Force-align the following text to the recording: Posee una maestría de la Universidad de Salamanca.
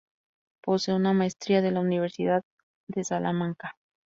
Posee 0.63 0.95
una 0.95 1.13
maestría 1.13 1.61
de 1.61 1.69
la 1.69 1.79
Universidad 1.81 2.43
de 2.87 3.03
Salamanca. 3.03 3.77